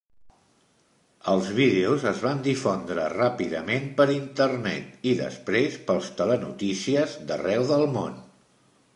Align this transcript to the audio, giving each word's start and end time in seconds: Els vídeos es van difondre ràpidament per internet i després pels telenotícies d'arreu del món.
Els 1.31 1.49
vídeos 1.57 2.05
es 2.11 2.21
van 2.27 2.39
difondre 2.47 3.03
ràpidament 3.13 3.85
per 3.99 4.07
internet 4.13 5.05
i 5.11 5.13
després 5.19 5.77
pels 5.91 6.09
telenotícies 6.23 7.13
d'arreu 7.33 7.67
del 7.73 7.85
món. 7.99 8.17